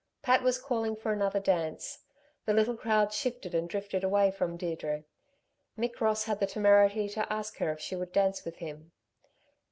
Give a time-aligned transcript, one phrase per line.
[0.23, 1.99] Pat was calling for another dance.
[2.47, 5.03] The little crowd shifted and drifted away from Deirdre.
[5.77, 8.93] Mick Ross had the temerity to ask her if she would dance with him.